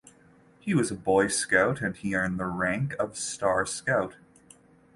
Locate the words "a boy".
0.89-1.27